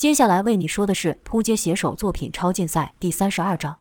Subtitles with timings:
[0.00, 3.80] 接下来为你说的是扑街写手作品超竞赛第三十二章。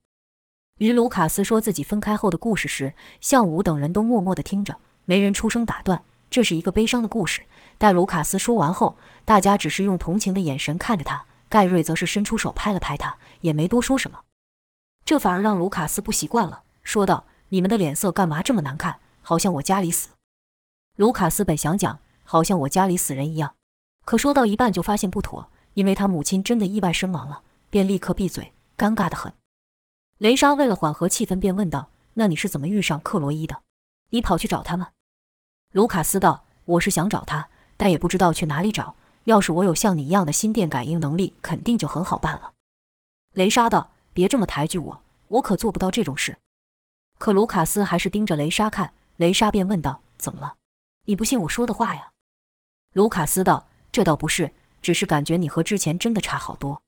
[0.79, 6.03] 与卢卡斯说自己分开后的故事时，向武等人都默默地听着，没人出声打断。
[6.29, 7.43] 这是一个悲伤的故事。
[7.77, 14.20] 待卢卡斯说完后，大家只是用同情的眼神看着他，盖瑞则是伸出手拍了拍他，也没多说什么。
[15.06, 19.00] 这反而让卢卡斯不习惯了，说道：“你们的脸色干嘛这么难看？
[19.22, 20.10] 好像我家里死。”
[21.00, 23.54] 卢卡斯本想讲“好像我家里死人一样”，
[24.04, 25.50] 可说到一半就发现不妥，
[25.80, 29.31] 因为他母亲真的意外身亡了，便立刻闭嘴，尴尬的很。
[30.17, 33.62] 雷莎为了缓和气氛，便问道：“那你是怎么遇上克罗伊的？
[34.09, 34.90] 你跑去找他吗？”
[35.71, 38.98] 卢卡斯道：“我是想找他，但也不知道去哪里找。
[39.23, 42.52] 要是我有像你一样的心电感应能力，肯定就很好办了。”
[43.32, 43.91] 雷莎道。
[44.12, 46.40] 别这么抬举我，我可做不到这种事。
[47.20, 50.55] 可卢卡斯还是盯着雷莎看，雷莎便问道：“怎么了？
[51.05, 52.12] 你不信我说的话呀？”
[52.91, 54.52] 卢卡斯道：“这倒不是，
[54.82, 56.82] 只是感觉你和之前真的差好多。”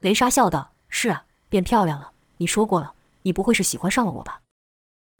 [0.00, 2.12] 雷莎笑道：“是啊，变漂亮了。
[2.36, 4.42] 你说过了，你不会是喜欢上了我吧？”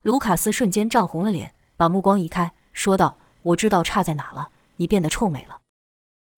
[0.02, 5.60] 卢卡斯瞬间涨红了脸，把目光移开，说道：“我知道差在哪了，你变得臭美了。”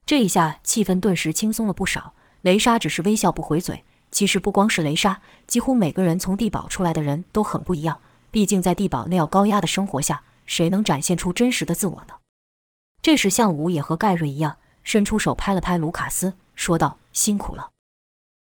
[0.06, 2.14] 这一下气氛顿时轻松了不少。
[2.40, 3.84] 雷莎只是微笑不回嘴。
[4.10, 8.00] 其实不光是雷莎，几乎每个人从地堡出来的人都很不一样。
[8.32, 12.14] 毕竟在地堡那样高压的生活下，谁能展现出真实的自我呢？
[13.02, 17.70] 这时，向武也和盖瑞一样，伸出手拍了拍卢卡斯，说道：“辛苦了。”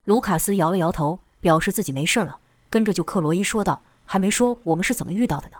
[0.05, 2.39] 卢卡斯摇了摇头，表示自己没事了。
[2.69, 5.57] 跟着就克罗伊说道：“还没说我们是怎么遇到的呢？”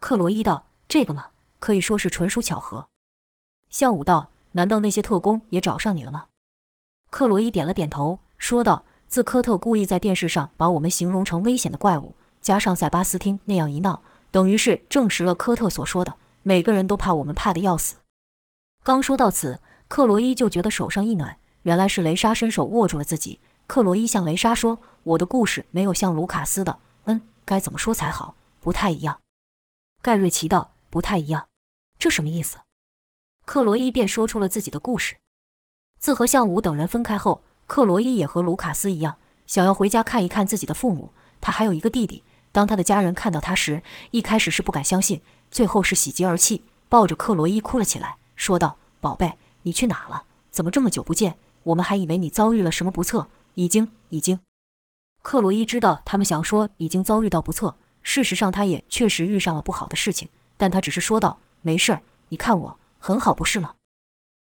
[0.00, 2.88] 克罗伊道：“这个嘛，可以说是纯属巧合。”
[3.70, 6.26] 向武道：“难道那些特工也找上你了吗？”
[7.10, 8.84] 克罗伊点了点头，说道。
[9.08, 17.98] 自科特故意在电视上把我们形容成危险的怪物，加上塞巴斯汀那样一闹，等于是证实了科特所说的，每个人都怕我们，怕的要死。
[18.82, 23.40] 刚说到此，克罗伊就觉得手上一暖，原来是雷莎伸手握住了自己。
[23.66, 28.34] 克罗伊向雷莎说：“我的故事没有像卢卡斯的，嗯，该怎么说才好？
[28.60, 29.20] 不太一样。”
[30.02, 31.48] 盖瑞奇道：“不太一样，
[31.98, 32.58] 这什么意思？”
[33.46, 35.16] 克罗伊便说出了自己的故事。
[35.98, 37.42] 自和向武等人分开后。
[37.68, 41.10] 克罗伊也和卢卡斯一样，想要回家看一看自己的父母。
[41.40, 42.22] 他还有一个弟弟。
[42.52, 43.82] 当他的家人看到他时，
[44.12, 45.20] 一开始是不敢相信，
[45.50, 50.22] 最后是喜极而泣，抱着克罗伊哭了起来，说道：“宝贝，你去哪了？
[50.52, 51.36] 怎么这么久不见？
[51.64, 53.26] 我们还以为你遭遇了什么不测。
[53.54, 54.38] 已经，已经。”
[55.22, 63.74] 克罗伊知道他们想说已经遭遇到不测，事实上他也确实遇上了不好的事情，但他只是说道：“没事儿，你看我很好，不是吗？”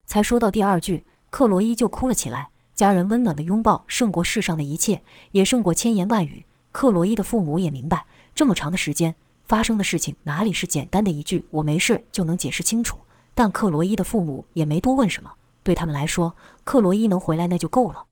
[0.04, 2.50] 才说到第二句，克罗伊就哭了起来。
[2.75, 5.00] 家人温暖的拥抱胜过世上的一切，
[5.31, 6.44] 也胜过千言万语。
[6.72, 8.04] 克罗伊的父母也明白，
[8.34, 9.14] 这么长的时间
[9.44, 12.98] 发生的事情哪里是简单的一句“我没事”就能解释清楚。
[13.34, 18.06] 但克罗伊的父母也没多问什么，对他们来说，克罗伊能回来那就够了。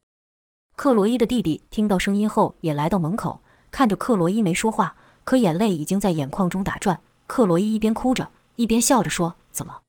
[0.75, 3.41] 克罗伊的弟弟听到声音后也来到门口，
[3.71, 7.00] 看着克罗伊没说话，可眼泪已经在眼眶中打转。
[7.27, 9.82] 克罗伊一边哭着，一边笑着说：“怎么，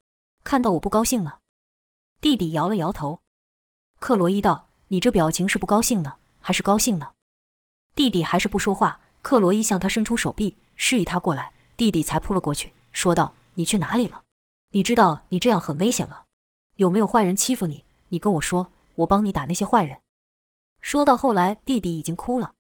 [0.44, 1.40] 看到我不高兴了？”
[2.22, 3.20] 弟弟摇了摇头。
[4.00, 7.12] 克罗伊道：“你这表情是不高兴呢，还是高兴呢？”
[7.96, 9.00] 弟弟还是不说话。
[9.22, 11.54] 克罗伊向他伸出手臂，示意他过来。
[11.78, 14.23] 弟弟才扑了过去，说道：“你去哪里了？
[14.76, 16.24] 你知道你这样很危险吗？
[16.78, 17.86] 有没有坏人欺负你？
[18.10, 20.02] 你跟我说，我帮你打那些坏人。”
[20.82, 22.56] 说到后来，弟弟已经哭了。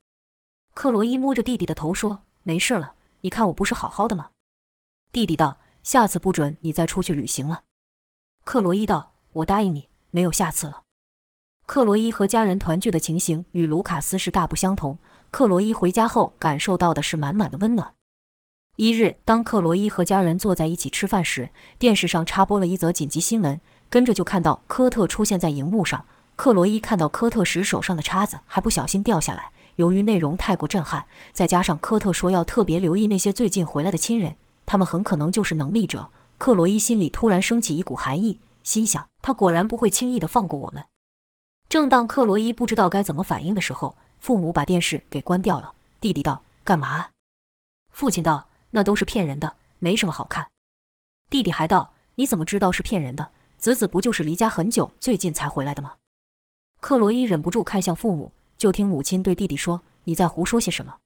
[0.75, 4.29] 克罗伊摸着弟弟的头说：“没事了，你看我不是好好的吗？”
[5.11, 7.63] 弟弟道：“下次不准你再出去旅行了。”
[8.45, 10.83] 克罗伊道：“我答应你，没有下次了。”
[11.65, 14.99] 克罗伊和家人团聚的情形与卢卡斯是大不相同。
[15.31, 17.95] 克罗伊回家后感受到的是满满的温暖。
[18.75, 26.05] 一日，当克罗伊和家人坐在一起吃饭时，电视上插播了一则紧急新闻，跟着就看到科特出现在荧幕上。
[26.35, 36.09] 克罗伊看到科特时手上的叉子还不小心掉下来，由于内容太过震撼，再加上科特说要特别留意那些最近回来的亲人，他们很可能就是能力者。
[36.39, 40.83] 克罗伊心里突然升起一股寒意，心想他果然不会轻易的放过我们。
[41.69, 45.73] 正当克罗伊不知道该怎么反应的时候，父母把电视给关掉了。
[46.01, 47.09] 弟弟道：“干嘛？”
[47.93, 50.49] 父亲道：“那都是骗人的，没什么好看。”
[51.31, 53.31] 弟弟还道：“你怎么知道是骗人的？
[53.57, 55.95] 子子不就是离家很久，最近才回来的吗？”
[56.81, 60.97] 克罗伊忍不住看向父母，就听母亲对弟弟说：“你在胡说些什么？”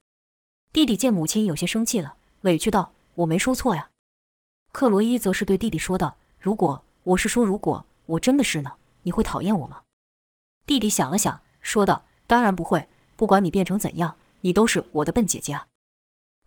[0.74, 3.90] 弟弟见母亲有些生气了，委屈道：“我没说错呀。”
[4.74, 8.74] 克罗伊则是对弟弟说道：“如果我是说如果我真的是呢，
[9.04, 9.84] 你会讨厌我吗？”
[10.66, 15.67] 弟弟想了想，说道：“当然不会，不管你变成怎样，你都是我的笨姐姐啊。”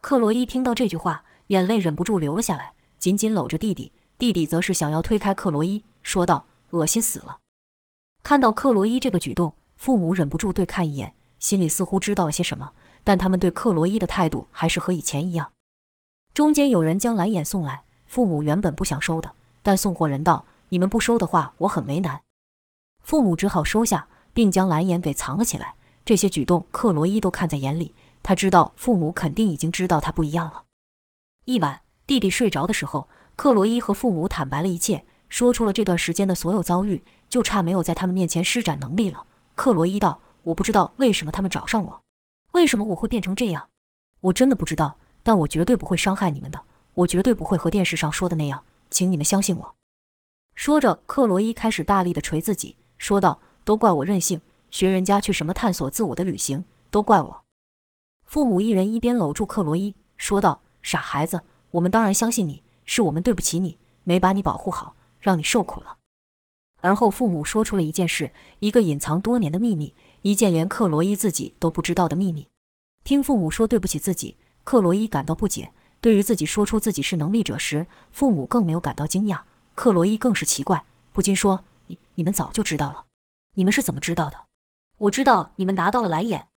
[0.01, 3.93] 克罗伊听到这句话，眼泪忍不住流了下来，紧紧搂着弟弟。
[4.17, 7.39] 弟弟则是想要推开克罗伊，说道：“恶心死了。”
[8.23, 12.73] 看到克罗伊这个举动，父母忍不住对看一眼，心里似乎知道了些什么，
[13.05, 15.53] 但他们对克罗伊的态度还是和以前一样。
[16.33, 19.33] 中间有人将蓝眼送来，父母原本不想收的，
[19.63, 22.23] 但送货人道：“你们不收的话，我很为难。”
[23.03, 25.75] 父母只好收下，并将蓝眼给藏了起来。
[26.05, 27.95] 这些举动，克罗伊都看在眼里。
[28.23, 30.65] 他知道父母肯定已经知道他不一样了。
[31.47, 39.25] 一晚，弟弟睡着的时候，克罗伊和父母坦白了一切，说出了这段时间的所有遭遇，就差没有在他们面前施展能力了。
[39.55, 42.03] 克罗伊道：“我不知道为什么他们找上我，
[42.53, 43.69] 为什么我会变成这样，
[44.21, 44.97] 我真的不知道。
[45.23, 46.63] 但我绝对不会伤害你们的，
[46.95, 49.75] 我绝对不会和电视上说的那样，请你们相信我。”
[50.55, 52.77] 说着，克罗伊开始大力地捶自己。
[52.99, 57.45] 说道：“都怪我任性，学人家去什么探索自我的旅行，都怪我。”
[58.25, 65.97] 父母一人一边搂住克罗伊，说道：“傻孩子，我们当然相信你，是我们对不起你，没把你保护好，让你受苦了。”
[66.83, 72.49] 而后，父母说出了一件事，一个隐藏多年的秘密，一件连克罗伊自己都不知道的秘密。
[73.05, 75.73] 听父母说对不起自己，克罗伊感到不解。
[76.01, 79.43] 对于自己说出自己是能力者时，父母更没有感到惊讶，
[79.75, 81.65] 克罗伊更是奇怪，不禁说。
[81.89, 83.05] 你你们早就知道了，
[83.57, 84.50] 你们是怎么知道的？
[85.01, 86.49] 我知道你们拿到了蓝眼，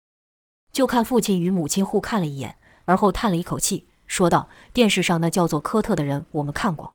[0.73, 6.93] 就看父亲与母亲互看了一眼，而后叹了一口气，说道：“电视上那叫做科特的人，我们看过。”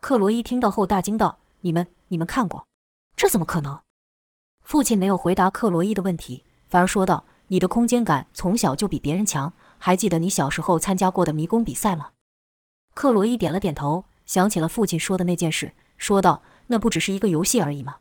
[0.00, 2.68] 克罗伊听到后大惊道：“你们你们看过？
[3.16, 3.80] 这怎么可能？”
[4.62, 12.10] 父亲没有回答克罗伊的问题，反而说道：“你的空间感从小就比别人强，还记得你小时候参加过的迷宫比赛吗？”
[12.94, 16.42] 克罗伊点了点头，想起了父亲说的那件事，说道。
[16.68, 17.96] 那不只是一个游戏而已吗？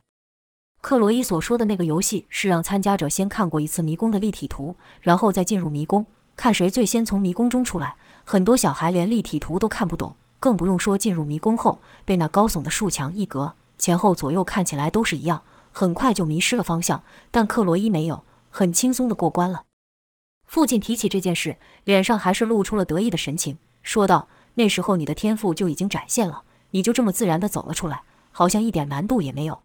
[0.82, 6.06] 克罗伊所说的那个游戏是让参加者先看过一次迷宫的立体图，然后再进入迷宫，
[6.38, 7.96] 看谁最先从迷宫中出来。
[8.24, 15.42] 很多小孩连立体图都看不懂，更不用说进入迷宫后被那高耸的树墙一隔，前后左右看起来都是一样，
[15.72, 17.04] 很快就迷失了方向。
[17.30, 19.64] 但克罗伊没有，很轻松的过关了。
[20.46, 29.60] 父亲提起这件事，脸上还是露出了得意的神情，说道：“那时候你的天赋就已经展现了，你就这么自然的走了出来。”好像一点难度也没有。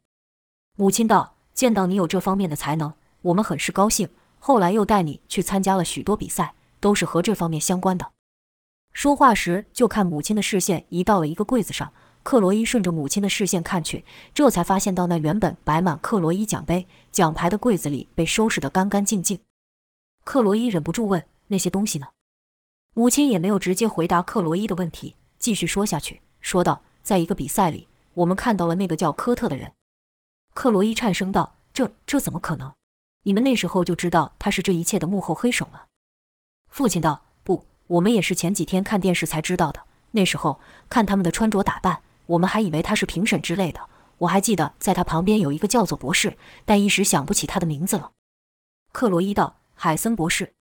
[0.77, 2.93] 母亲道：“见到你有这方面的才能，
[3.23, 4.09] 我们很是高兴。
[4.41, 8.11] 后来又带你去参加了许多比赛，都是和这方面相关的。”
[8.93, 11.93] 说话时，就看母亲的视线移到了一个柜子上。
[12.25, 19.39] 克罗伊顺着母亲的视线看去，这才发现到那原本摆满克罗伊奖杯、奖牌的柜子里被收拾得干干净净。
[20.25, 22.09] 克罗伊忍不住问：“那些东西呢？”
[22.95, 29.73] 母亲也没有直接回答克罗伊的问题，继续说下去，说道：“在一个比赛里。”我们看到了那个叫科特的人，
[30.55, 32.73] 克罗伊颤声道：“这这怎么可能？
[33.25, 35.87] 你们那时候就知道他是这一切的幕后黑手了？”
[36.71, 39.83] 父亲道：“不，我们也是前几天看电视才知道的。
[40.13, 43.81] 那时候看他们的穿着打扮，我们还以为他是评审之类的。
[44.19, 48.13] 我还记得在他旁边有一个叫做博士，但一时想不起他的名字了。”
[48.93, 50.55] 克罗伊道：“海森博士。”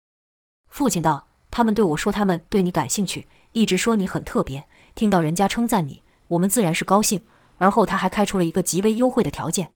[0.71, 4.67] 父亲道：“他们对我说，他们对你感兴趣，一直说你很特别。
[4.95, 7.23] 听到人家称赞你，我们自然是高兴。”
[7.59, 9.73] 而后他还开出了一个极为优惠的条件。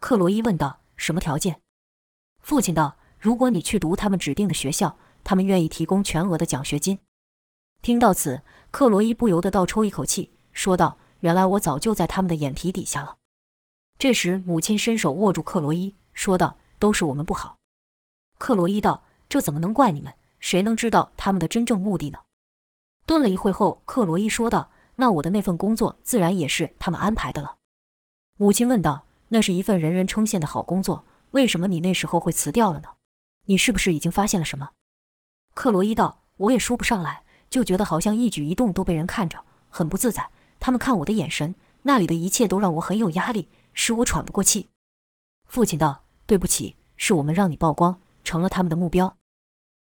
[0.00, 1.60] 克罗伊问道：“什么条件？”
[2.40, 6.98] 父亲道：“如果你去读他们指定的学校，他们愿意提供全额的奖学金。”
[7.82, 13.18] 听到此，克罗伊不由得倒抽一口气，说道：“原来我早就在他们的眼皮底下了。”
[13.98, 17.58] 这时，母亲伸手握住克罗伊，说道：“都是我们不好。”
[18.38, 20.14] 克罗伊道：“这怎么能怪你们？
[20.40, 22.20] 谁能知道他们的真正目的呢？”
[23.04, 24.70] 顿了一会后，克罗伊说道。
[24.96, 27.56] 那我的那份工作自然也是他们安排的了。
[28.36, 32.90] 母亲问道：“那是一份人人称羡的好工作，为什么你那时候会辞掉了呢？
[33.46, 34.70] 你是不是已经发现了什么？”
[35.54, 40.30] 克罗伊道：“我也说不上来，就觉得好像一举一动都被人看着，很不自在。
[40.60, 44.68] 他们看我的眼神，那里的一切都让我很有压力，使我喘不过气。”
[45.48, 49.16] 父亲道：“对不起，是我们让你曝光，成了他们的目标。”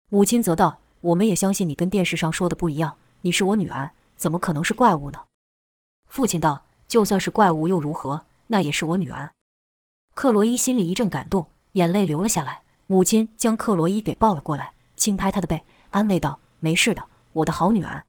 [0.10, 5.26] 母亲则道：“我们也相信你跟电视上说的不一样，你是我女儿。”怎么可能是怪物呢？
[6.08, 8.26] 父亲道：“就算是怪物又如何？
[8.48, 9.32] 那也是我女儿。”
[10.18, 12.62] 克罗伊心里一阵感动，眼泪流了下来。
[12.88, 18.04] 母亲将克罗伊给抱了过来，轻拍她的背，安慰道：“没事的，我的好女儿。”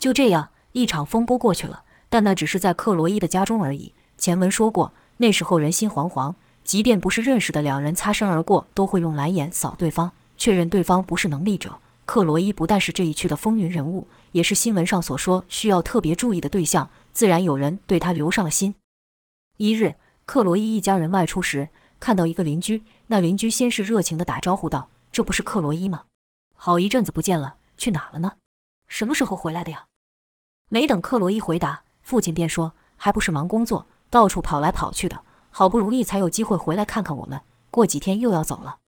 [0.00, 1.82] 就这样，一场风波过去了。
[2.08, 3.92] 但那只是在克罗伊的家中而已。
[4.16, 11.78] 前文说过，那时候人心惶惶，即便不是认识的两人擦身而过，都会用蓝眼扫对方，确认对方不是能力者。
[12.06, 14.08] 克罗伊不但是这一区的风云人物。
[14.32, 18.74] 也是新闻上所说需要特别注意的对象，自然有人对他留上了心。
[19.58, 19.96] 一日，
[20.28, 26.04] 克罗伊一家人外出时，看到一个邻居，那邻居先是热情地打招呼道：“这不是克罗伊吗？
[26.54, 28.32] 好一阵子不见了，去哪了呢？
[28.88, 29.86] 什么时候回来的呀？”
[30.68, 35.22] 没等克罗伊回答，父亲便说：“还不是忙工作，到处跑来跑去的。
[35.48, 38.80] 好不容易才有机会回来看看我们，过几天又要走了。”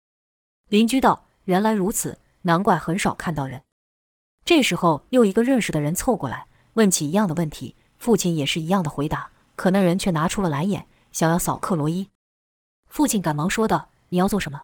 [0.68, 3.64] 邻居道：“原来如此，难怪很少看到人。”
[4.44, 9.30] 这时候，又一个认识的人凑过来，问起一样的问题，父亲也是一样的回答。
[9.56, 12.10] 可那人却拿出了蓝眼，想要扫克罗伊。
[12.88, 14.62] 父亲赶忙说道：“你要做什么？”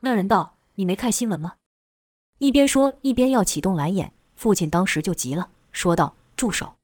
[0.00, 1.56] 那人道：“你没看新闻吗？”
[2.38, 4.12] 一边说一边要启动蓝眼。
[4.34, 6.74] 父亲当时就急了，说道：“住手！”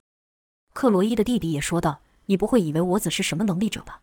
[0.72, 4.02] 克罗伊的弟弟也说道：“你不会以为我子是什么能力者吧？”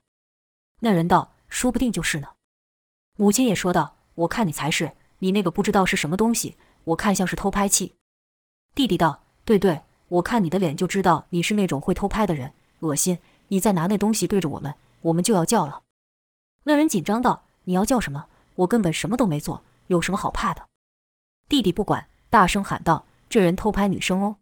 [0.82, 2.30] 那人道：“说不定就是呢。”
[3.16, 7.96] 母亲也说道：“我看你才是，你那个不知道是什么东西，我看像是偷拍器。”
[8.76, 13.20] 弟弟道：“对对，我看你的脸就知道你是那种会偷拍的人，恶心！
[13.50, 15.84] 你再拿那东西对着我们，我们就要叫了。”
[16.64, 18.26] 那人紧张道：“你要叫什么？
[18.56, 20.68] 我根本什么都没做，有什么好怕的？”
[21.48, 24.38] 弟弟不管，大声喊道：“这人偷拍女生哦！”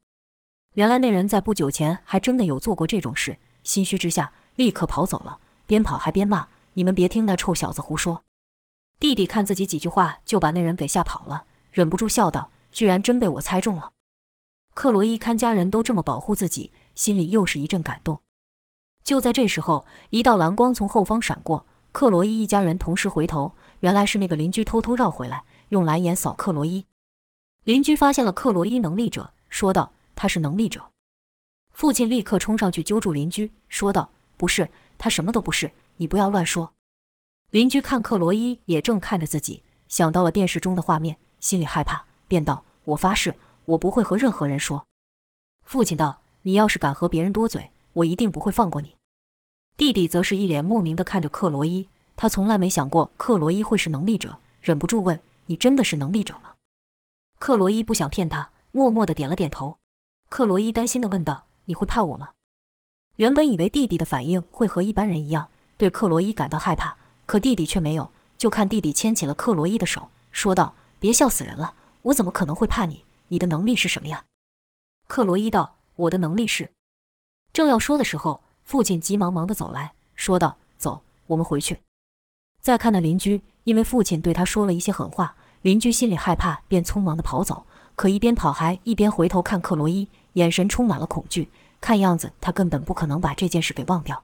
[0.75, 8.23] 原来那人在不久前还真的有做过这种事，心虚之下立刻跑走了，边跑还边骂：“你们别听那臭小子胡说！”
[8.99, 13.91] 弟弟看自己几句话就把那人给吓跑了，忍不住笑道：“居然真被我猜中了。”
[14.73, 18.21] 克罗伊看家人都这么保护自己，心里又是一阵感动。
[19.03, 26.85] 就在这时候，一道蓝光从后方闪过，克罗伊一家人同时回头，原来是那个邻居偷偷绕回来，用蓝眼扫克罗伊。
[27.63, 30.81] 邻居发现了克罗伊能力者，说道：“他是能力者。”
[31.71, 36.73] 父亲立刻冲上去揪住邻居，说道：“不是，他什么都不是，你不要乱说。”
[37.51, 44.85] 邻居看克罗伊也正看着自己，想到了电视中的画面，心里害怕，便道：“我发誓。”我不会和任何人说。
[45.63, 48.95] 父亲道：“你要是敢和别人多嘴，我一定不会放过你。”
[49.77, 56.53] 弟弟则是一脸莫名的看着克罗伊，他从来没想过克罗伊会是能力者，忍不住问：“你真的是能力者吗？”
[57.39, 59.77] 克罗伊不想骗他，默默的点了点头。
[60.29, 62.29] 克罗伊担心的问道：“你会怕我吗？”
[63.17, 66.95] 原本以为弟弟的反应会和一般人一样，对克罗伊感到害怕，
[67.25, 68.09] 可弟弟却没有。
[68.37, 74.25] 就看弟弟牵起了克罗伊的手，说道：“别笑死人了，我怎么可能会怕你？”你的能力是什么呀？
[75.07, 76.71] 克罗伊道：“我的能力是……”
[77.53, 81.79] 正要说的时候，父亲急忙忙地走来说道：“走，我们回去。”
[82.59, 87.67] 再看那邻居，因为父亲对他说了一些狠话，邻居心里害怕，便匆忙地跑走。
[87.95, 91.51] 可一边跑还一边回头看克罗伊，眼神充满了恐惧。
[91.79, 94.23] 看样子他根本不可能把这件事给忘掉。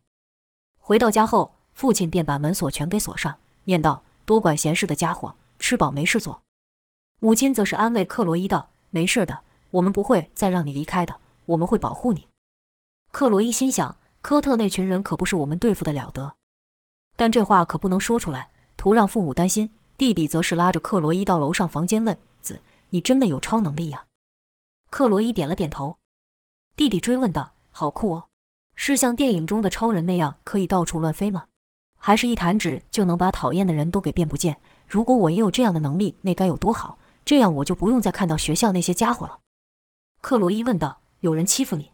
[0.80, 6.42] 回到家后，父亲便把门锁全给锁上，念道：“多管闲事的家伙，吃饱没事做。”
[7.22, 8.70] 母亲则是安慰克罗伊道。
[8.90, 12.26] 没事的，我们不会再让你离开的，我们会保护你。
[13.12, 16.36] 克罗伊心想，科特那群人可不是我们对付的了得，
[17.16, 19.72] 但这话可不能说出来，图让父母担心。
[19.98, 22.62] 弟弟则是拉着克罗伊到楼上房间问：“子，
[22.92, 24.06] 你真的有超能力呀？”
[24.90, 25.98] 克罗伊点了点头。
[26.76, 28.28] 弟弟追问道：“好酷哦，
[28.76, 31.46] 是像电影中的超人那样可以到处乱飞吗？
[31.98, 34.62] 还是一弹指就能把讨厌的人都给变不见？
[34.88, 39.40] 如果我也有这样的能力，那该有多好！”这样我就不用再看到学校那些家伙了。
[40.22, 41.92] 克罗伊问道：“有人欺负你？”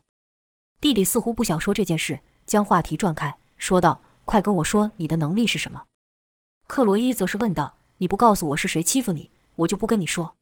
[0.86, 5.86] 弟弟似乎不想说这件事，将话题转开，说道：“快跟我说你的能力是什么？”
[6.70, 10.36] 克罗伊则是问道：“你不告诉我是谁欺负你，我就不跟你说。”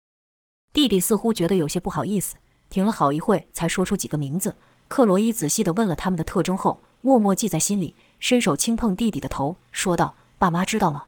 [0.73, 2.35] 弟弟似乎觉得有些不好意思，
[2.69, 4.57] 停了好一会才说出几个名字。
[4.89, 11.05] 克罗伊仔细地问了他们的特征后，默默记在心里，伸手轻碰弟弟的头，说道：“爸妈知道吗？”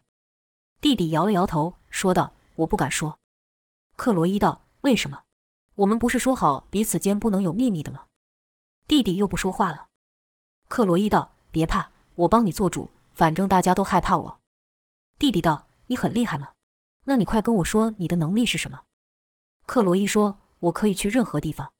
[0.79, 3.19] 弟弟摇了摇头，说道：“我不敢说。”
[3.97, 5.23] 克罗伊道：“为什么？
[5.75, 8.03] 我们不是说好彼此间不能有秘密的吗？”
[8.87, 9.87] 弟弟又不说话了。
[10.67, 14.39] 克罗伊道：“别怕，我帮你做主，反正大家都害怕我。”
[15.17, 16.49] 弟弟道：“你很厉害吗？
[17.05, 18.81] 那你快跟我说你的能力是什么？”
[19.65, 21.71] 克罗伊说：“我可以去任何地方。”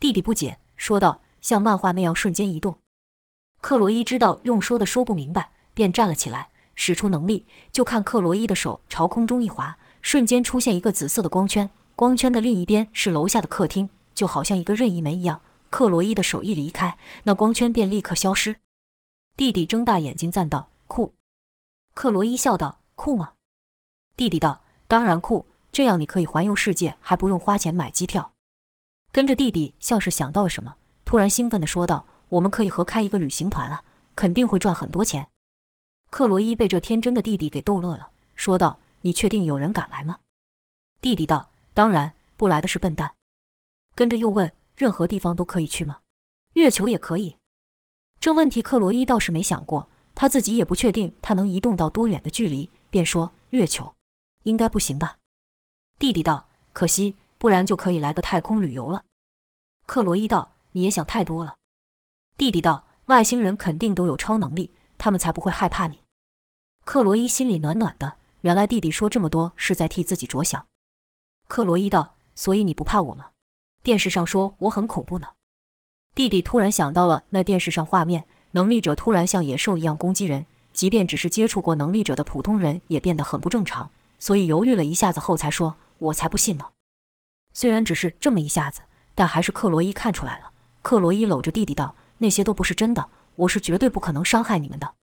[0.00, 2.78] 弟弟不解，说道：“像漫画那样瞬间移动？”
[3.62, 9.78] 克罗伊知道用说的说不明白，便站了起来，使出能力，就看克罗伊的手朝空中一划。
[10.02, 15.40] 瞬间出现一个紫色的光圈，光圈的另一边是楼下的客厅，就好像一个任意门一样。
[15.74, 18.60] 克罗伊的手一离开，那光圈便立刻消失。
[19.36, 21.14] 弟弟睁大眼睛赞道：“酷！”
[21.94, 23.32] 克罗伊笑道：“酷吗？”
[24.16, 28.34] 弟弟道：“当然酷，这样你可以环游世界，还不用花钱买机票。”
[29.10, 33.82] 跟着弟弟像是想到了什么，突然兴奋地说道：“我们可以合开一个旅行团了，
[34.14, 35.26] 肯定会赚很多钱。”
[36.08, 38.78] 克罗伊被这天真的弟弟给逗乐了，说道。
[39.00, 40.20] 你确定有人敢来吗？
[41.00, 43.16] 弟弟道：“当然，不来的是笨蛋。”
[43.96, 46.00] 跟着又问：“任何地方都可以去吗？
[46.54, 47.36] 月球也可以？”
[48.20, 53.94] 这问题克罗伊倒是没想过，他自己也不确定他能移动到多远的距离，便说：“月球
[54.44, 55.18] 应该不行吧？”
[55.98, 59.04] 弟弟道：“可惜，不然就可以来个太空旅游了。”
[59.86, 61.56] 克罗伊道：“你也想太多了。”
[62.38, 66.00] 弟弟道：“外星人肯定都有超能力，他们才不会害怕你。
[66.84, 70.66] 克罗伊心里暖暖的，原来弟弟说这么多是在替自己着想。
[71.48, 73.30] 克罗伊道：“所以你不怕我吗？
[73.84, 75.28] 电视上说我很恐怖呢。”
[76.16, 86.66] 弟弟突然想到了那电视上画面，能力者突然像野兽一样攻击人，即便只是接触过能力者的普通人也变得很不正常，所以犹豫了一下子后才说：“我才不信呢。”
[87.52, 88.80] 虽然只是这么一下子，
[89.14, 90.50] 但还是克罗伊看出来了。
[90.82, 94.94] 克罗伊搂着弟弟道：“那些都不是真的，我是绝对不可能伤害你们的。”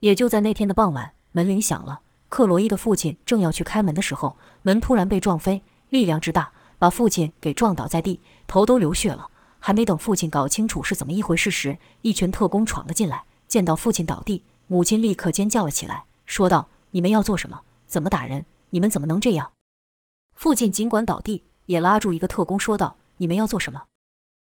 [0.00, 2.00] 也就在那天的傍晚，门铃响了。
[2.30, 9.28] 克罗伊的父亲正要去开门的时候，门突然被撞飞，力量之大，把父亲给撞倒在地，头都流血了。
[9.58, 17.60] 还没等父亲搞清楚是怎么一回事时，一群特工闯了进来，见到父亲倒地，母亲立刻尖叫了起来，说道：“你们要做什么？
[17.86, 18.46] 怎么打人？
[18.70, 19.52] 你们怎么能这样？”
[20.34, 23.82] 父亲尽管倒地，也拉住一个特工说道：“你们要做什么？”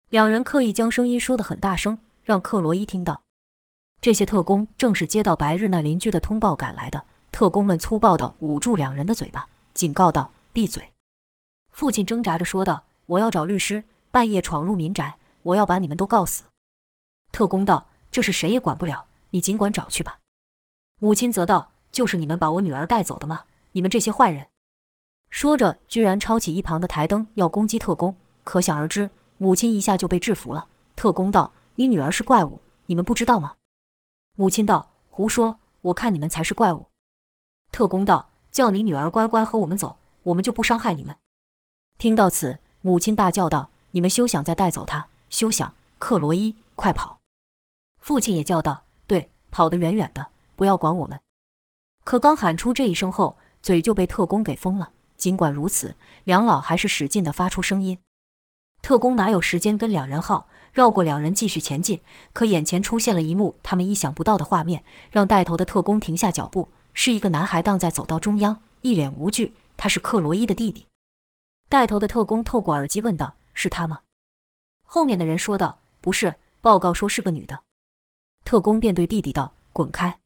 [0.09, 3.21] 两人刻意将声音说得很大声，让克罗伊听到。
[3.99, 7.03] 这些特工正是接到白日那邻居的通报赶来的。
[7.33, 10.91] 特工们粗暴地捂住两人的嘴巴，警告道：“闭嘴！”
[11.73, 13.83] 父亲挣扎着说道：“我要找律师。
[14.11, 16.43] 半夜闯入民宅，我要把你们都告死。”
[17.33, 20.19] 特工道：“这是谁也管不了，你尽管找去吧。”
[21.01, 23.45] 母亲则道：“就是你们把我女儿带走的吗？
[23.71, 24.47] 你们这些坏人！”
[25.31, 30.67] 说着，居然抄起一旁的台灯要攻击特工，可想而知，母亲一下就被制服了。
[30.95, 33.55] 特工道：“你女儿是怪物，你们不知道吗？”
[34.37, 35.57] 母亲道：“胡说！
[35.81, 36.85] 我看你们才是怪物。”
[37.73, 41.15] 特工道：“叫你女儿乖乖和我们走，我们就不伤害你们。”
[42.03, 45.07] 听到此，母亲大叫道：“你们休想再带走他！
[45.29, 45.73] 休想！
[45.99, 47.19] 克罗伊，快跑！”
[48.01, 51.21] 父亲也叫道：“对，跑得远远的，不要管我们。”
[52.03, 54.89] 可刚喊出这一声后，嘴就被特工给封了。
[55.15, 55.95] 尽管如此，
[56.25, 57.97] 梁老还是使劲地发出声音。
[58.81, 60.47] 特工哪有时间跟两人耗？
[60.73, 62.01] 绕过两人继续前进。
[62.33, 66.67] 可眼前出现了一幕他们意想不到的画面，让带头的特工停下脚步。
[66.93, 69.53] 是一个男孩荡在走道中央，一脸无惧。
[69.77, 70.85] 他是克罗伊的弟弟。
[71.73, 74.01] 带头的特工透过耳机问道：“是他吗？”
[74.85, 77.63] 后面的人说道：“不是，报告说是个女的。”
[78.45, 80.19] 特工便对弟弟道：“滚开！”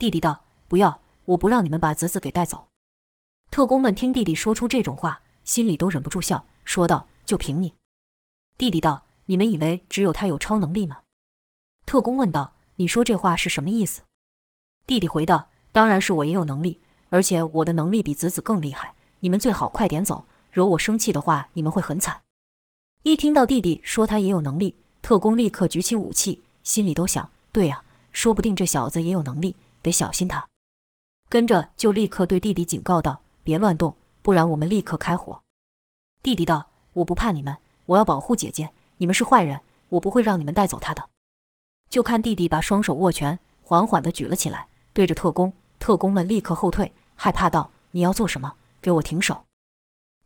[0.00, 2.66] 弟弟道：“不要，我不让你们把子子给带走。”
[3.52, 7.76] 特工们听弟弟说出这种话，心里都忍不住笑，说道：“就凭你？”
[8.58, 11.02] 弟弟道：“你们以为只有他有超能力吗？”
[11.86, 14.02] 特工问道：“你说这话是什么意思？”
[14.88, 15.50] 弟弟回道。
[15.70, 18.94] 当然是我也有能力，而且我的能力比子子更厉害。
[19.20, 22.22] 你们最好快点走，惹我生气的话，你们会很惨。
[23.02, 30.46] 一听到弟弟说他也有能力，特工立刻举起武器，心里都想：对呀，说不定这小子也有能力，得小心他。
[31.28, 35.42] 跟着就立刻对弟弟警告道：“别乱动，不然我们立刻开火。”
[36.22, 38.70] 弟弟道：“我不怕你们，我要保护姐姐。
[38.98, 41.10] 你们是坏人，我不会让你们带走她的。”
[41.90, 45.52] 就看弟弟把双手握拳，缓缓地举了起来，对着特工。
[45.80, 48.54] 特工们立刻后退，害怕道：“你要做什么？
[48.80, 49.44] 给我停手！”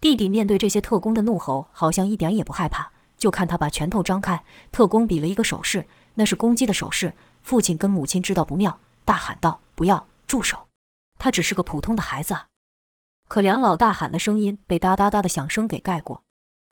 [0.01, 2.93] 弟弟面对这些特工的怒吼，好像一点也不害怕。
[3.17, 7.15] 就看他把拳头张开，特工比了一个手势，那是攻击的手势。
[7.43, 10.69] 父亲跟母亲知道不妙，大喊道：“不要，住手！
[11.19, 12.47] 他只是个普通的孩子。”啊！”
[13.27, 16.23] 可梁老大喊的声音被哒哒哒的响声给盖过。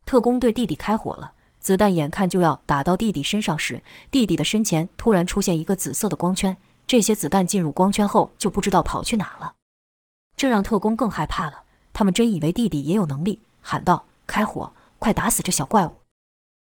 [0.05, 6.57] 特工对弟弟开火了，子弹眼看就要打到弟弟身上时，弟弟的身前突然出现一个紫色的光圈。
[6.87, 9.55] 这些子弹进入光圈后，就不知道跑去哪了，
[10.37, 11.65] 这让特工更害怕了。
[11.99, 15.93] 他们真以为弟弟也有能力，喊道：“开火，快打死这小怪物！”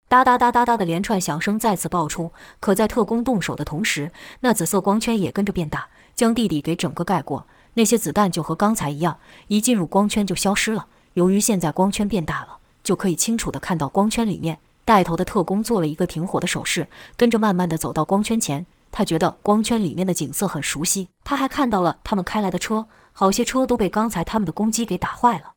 [0.08, 2.32] 哒哒哒哒哒的连串响声再次爆出。
[2.58, 7.46] 可在特工动手的同时，那紫色光圈也跟着变大，将弟弟给整个盖过。
[7.74, 10.86] 那些子弹就和刚才一样，一进入光圈就消失了。
[11.12, 14.58] 由于现在光圈变大了，就可以清楚地看到光圈里面。
[14.86, 18.64] 带头的特工做了一个停火的手势，跟着慢慢地走到光圈前。
[18.90, 25.54] 他觉得光圈里面的景色很熟悉，他还看到了他们开来的车，好些车都被刚才他们的攻击给打坏了。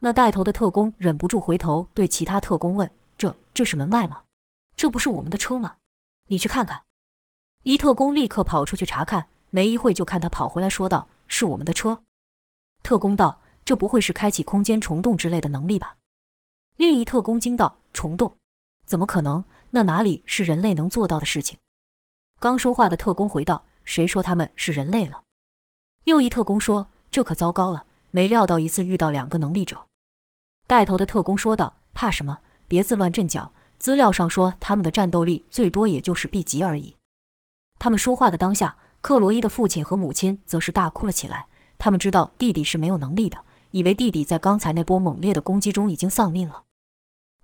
[0.00, 4.24] 那带头的特工忍不住回头对其他特工问：“这这是门外吗？
[4.76, 5.76] 这不是我们的车吗？
[6.28, 6.82] 你去看看。”
[7.62, 12.02] 一特工立刻跑出去查看，没一会就看他跑回来说道：“是我们的车。”
[12.82, 15.96] 特工道：“这不会是开启空间虫洞之类的能力吧？”
[16.76, 18.36] 另一特工惊道：“虫洞？
[18.84, 19.44] 怎么可能？
[19.70, 21.58] 那哪里是人类能做到的事情？”
[22.38, 25.22] 刚说话的特工回道：“谁说他们是人类了？”
[26.04, 29.86] 又一特工说：“这可糟糕了，没料到一次遇到两个能力者。”
[30.66, 32.38] 带头的特工说道：“怕什么？
[32.68, 33.52] 别自乱阵脚。
[33.78, 36.96] 资料上说他们的战斗力最多也就是 B 级而已。”
[37.78, 41.46] 他们说话的当下，克罗伊的父亲和母亲则是大哭了起来。
[41.78, 43.38] 他们知道弟弟是没有能力的，
[43.70, 46.62] 以为弟弟在刚才那波猛烈的攻击中已经丧命了。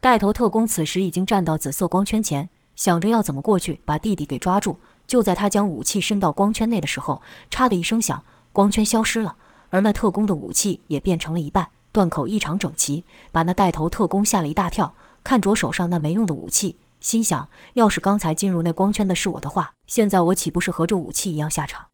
[0.01, 2.49] 带头特工此时已经站到紫色光圈前。
[2.77, 7.21] 想着要怎么过去把弟弟给抓住，就在他将武器伸到光圈内的时候，
[7.51, 9.37] 嚓的一声响，光圈消失了，
[9.71, 14.95] 而那特工的武器也变成了一半，断口异常整齐，把那带头特工吓了一大跳。
[15.23, 21.89] 看着手上那没用的武器，心想：要是刚才进入那光圈的是我的话，现在我岂不是和这武器一样下场？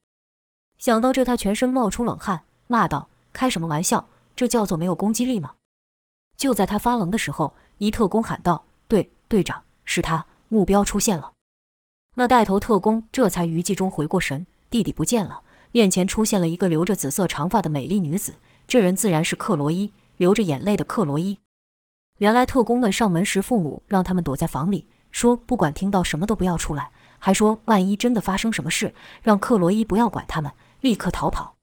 [0.78, 4.08] 想到这，他全身冒出冷汗，骂道：“开什么玩笑？
[4.36, 5.54] 这叫做没有攻击力吗？”
[6.38, 11.32] 就在他发愣的时候，一特工喊道：“对，队长，是他，目标出现了。”
[12.14, 15.42] 那带头特工这才余悸中回过神，弟弟不见了，
[15.76, 18.36] 面前出现了一个留着紫色长发的美丽女子，
[18.66, 21.38] 这人自然是克罗伊，流着眼泪的克罗伊。
[22.16, 31.56] 原来特工们上门时，父母让他们躲在房里，说不管听到什么都不要出来，还说万一真的发生什么事，让克罗伊不要管他们，立刻逃跑。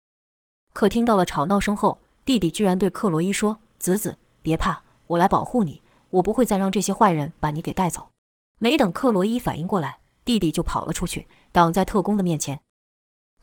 [0.73, 8.09] 可听到了吵闹声后，弟弟居然对克罗伊说：“子子，别怕，我来保护你，我不会再让这些坏人把你给带走。”
[8.61, 12.59] 没等克罗伊反应过来，弟弟就跑了出去，挡在特工的面前。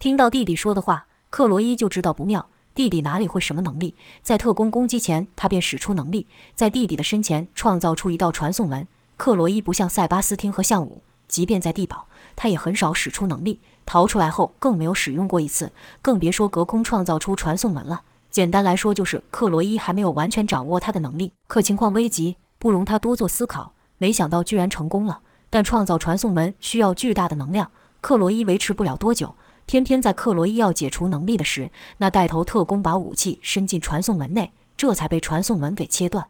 [0.01, 2.49] 听到弟弟说的话，克罗伊就知道不妙。
[2.75, 3.95] 弟弟哪里会什么能力？
[4.23, 8.89] 在特工攻击前，他便使出能力，在弟弟的身前创造出一道传送门。
[9.19, 13.61] 克罗伊不像塞巴斯汀和向武，即便在地堡，他也很少使出能力。
[13.85, 18.01] 逃出来后，更没有使用过一次，更别说隔空创造出传送门了。
[18.31, 21.31] 简单来说，就是克罗伊还没有完全掌握他的能力。
[21.47, 23.75] 可情况危急，不容他多做思考。
[23.99, 29.35] 没想到居然成功了，但创造传送门需要巨大的能量，克罗伊维持不了多久。
[29.71, 36.29] 偏偏在克罗伊要解除能力的时，那带头特工把武器伸进传送门内，这才被传送门给切断。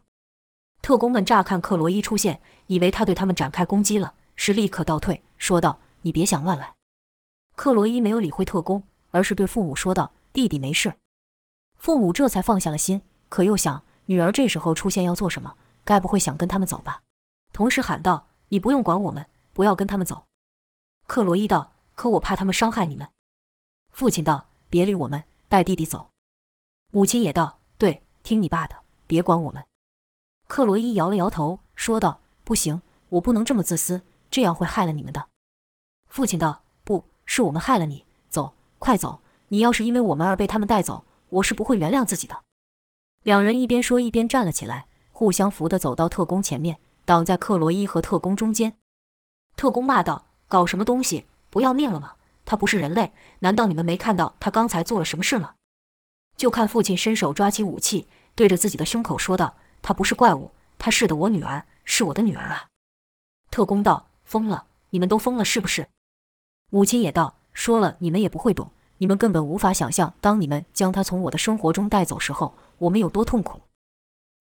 [0.83, 6.75] 特工们乍看克罗伊出现，以为他对他们展开攻击了，是立刻倒退，说道：“你别想乱来。”
[7.57, 10.93] 克罗伊没有理会特工，而是对父母说道：“弟弟没事。”
[11.79, 15.55] 父母这才放下了心，可又想女儿这时候出现要做什么？
[15.83, 17.01] 该不会想跟他们走吧？
[17.51, 20.25] 同时喊道：“你不用管我们，不要跟他们走。”
[21.09, 23.07] 克罗伊道：“可我怕他们伤害你们。”
[23.91, 26.09] 父亲道：“别理我们，带弟弟走。”
[26.91, 28.75] 母亲也道：“对，听你爸的，
[29.07, 29.63] 别管我们。”
[30.47, 35.27] 克罗伊摇了摇头，说道：“不行，我不能这么自私，这样会害了你们的。”
[36.09, 39.21] 父亲道：“不是我们害了你，走，快走！
[39.49, 42.41] 你要是因为我们而被他们带走，我是不会原谅自己的。”
[43.23, 48.77] 两人一边说一边站了起来，互相扶的走到特工前面，挡在克罗伊和特工中间。
[49.55, 51.25] 特工骂道：“搞什么东西？
[51.49, 55.55] 不要命了吗？”他不是人类，难道你们没看到他刚才做了什么事吗？
[56.37, 62.67] 就看父亲伸手抓起武器，对着自己的胸口说道：“他不是怪物，他是的，我女儿是我的女儿啊！”
[63.51, 65.87] 特工道：“疯了，你们都疯了是不是？”
[66.71, 73.61] 母亲也道：“说了你们也不会懂，你们根本无法想象，当你们将他从我的生活中带走时候，我们有多痛苦。”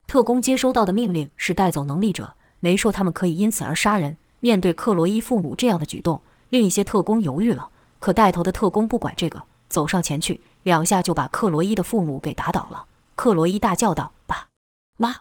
[0.07, 4.17] 特工接收到的命令是带走能力者，没说他们可以因此而杀人。
[4.41, 7.71] 面对克罗伊父母这样的举动，另一些特工犹豫了。
[8.01, 12.87] 可带头的特工不管这个，走上前去，两下就把克罗伊的父母给打倒了。
[13.15, 14.49] 克罗伊大叫道：“爸，
[14.97, 15.21] 妈！”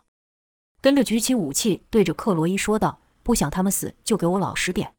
[0.81, 4.95] 跟着举起武器，对着克罗伊说道：“不想他们死，就给我老实点。”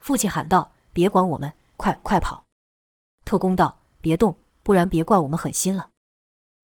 [0.00, 2.46] 父亲喊道：“别管我们，快快跑！”
[3.24, 5.90] 特工道：“别动，不然别怪我们狠心了。”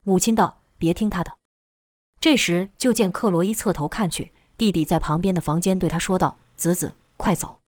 [0.04, 1.36] 母亲道：“别听他的。”
[2.18, 7.60] 这时就见克罗伊侧头看去，弟弟在旁边的房间对他说道：“子子，快走！”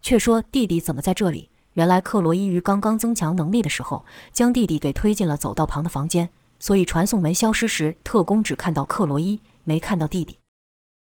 [0.00, 1.50] 却说弟弟怎么在这里？
[1.80, 10.38] 原来克罗伊于刚刚增强能力的时候，将弟弟给推进了走道旁的房间，所以传送门消失时，特工只看到克罗伊，没看到弟弟。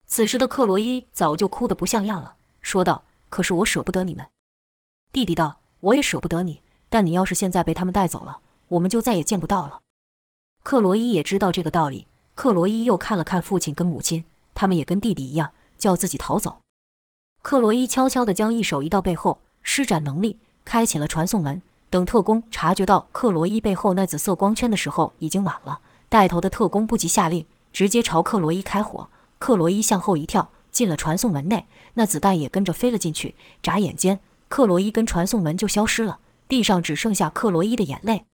[0.08, 4.26] 此时的克罗伊早就哭得不像样了，说道：“可是我舍不得你们。”
[5.14, 9.82] 弟弟道：“我也舍不得你，但你要是现在被他们带走了，我们就再也见不到了。”
[10.66, 12.08] 克罗伊也知道这个道理。
[12.34, 14.26] 克罗伊又看了看父亲跟母亲，
[14.56, 16.62] 他们也跟弟弟一样，叫自己逃走。
[17.44, 20.40] 克罗伊悄悄地将一手移到背后，施展能力。
[20.66, 21.62] 开启了传送门。
[21.90, 25.80] 等特工察觉到克罗伊背后那紫色光圈的时候，已经晚了。
[26.10, 29.08] 带头的特工不及下令，直接朝克罗伊开火。
[29.40, 33.36] 克罗伊向后一跳，进了传送门内，那子弹也跟着飞了进去。
[33.62, 38.26] 眨眼间，克罗伊跟传送门就消失了，地上只剩下克罗伊的眼泪。